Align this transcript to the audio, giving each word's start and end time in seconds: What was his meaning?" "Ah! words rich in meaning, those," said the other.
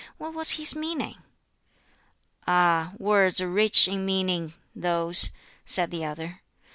What 0.17 0.33
was 0.33 0.53
his 0.53 0.75
meaning?" 0.75 1.17
"Ah! 2.47 2.93
words 2.97 3.39
rich 3.39 3.87
in 3.87 4.03
meaning, 4.03 4.55
those," 4.75 5.29
said 5.63 5.91
the 5.91 6.05
other. 6.05 6.41